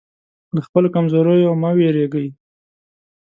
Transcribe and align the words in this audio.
له 0.55 0.61
خپلو 0.67 0.87
کمزوریو 0.95 1.59
مه 1.61 1.69
وېرېږئ. 1.77 2.27